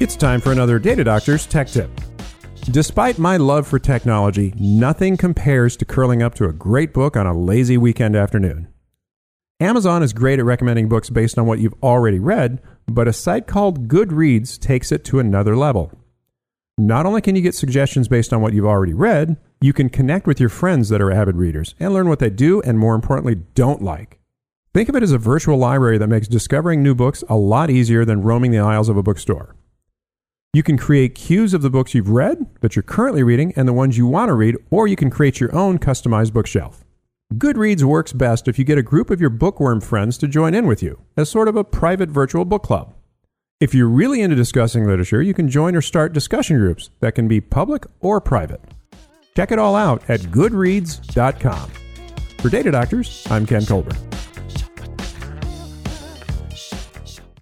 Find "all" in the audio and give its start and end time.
49.60-49.76